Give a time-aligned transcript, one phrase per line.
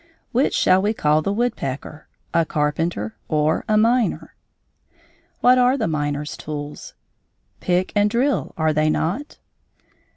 [0.31, 4.33] Which shall we call the woodpecker a carpenter or a miner?
[5.41, 6.95] What are the miner's tools?
[7.59, 9.37] Pick and drill, are they not?